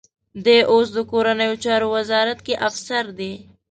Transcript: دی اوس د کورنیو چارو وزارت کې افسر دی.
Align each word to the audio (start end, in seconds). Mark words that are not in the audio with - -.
دی 0.45 0.57
اوس 0.71 0.87
د 0.95 0.97
کورنیو 1.11 1.55
چارو 1.63 1.87
وزارت 1.95 2.39
کې 2.45 2.53
افسر 2.67 3.03
دی. 3.19 3.31